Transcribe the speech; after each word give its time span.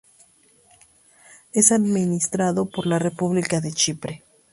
Es 1.53 1.71
administrado 1.71 2.65
por 2.65 2.87
la 2.87 2.97
República 2.97 3.61
de 3.61 3.71
Chipre. 3.71 4.23